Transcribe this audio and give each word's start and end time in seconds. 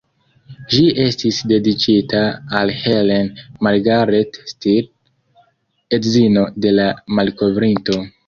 Ĝi 0.73 0.85
estis 1.01 1.41
dediĉita 1.51 2.21
al 2.59 2.71
"Helen 2.85 3.29
Margaret 3.67 4.41
Steel", 4.53 4.89
edzino 5.99 6.47
de 6.65 6.75
la 6.81 6.89
malkovrinto. 7.21 8.01